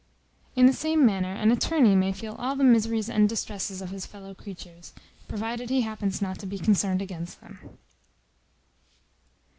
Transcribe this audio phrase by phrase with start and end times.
[0.55, 4.03] In the same manner an attorney may feel all the miseries and distresses of his
[4.07, 4.93] fellow creatures,
[5.27, 7.59] provided he happens not to be concerned against them.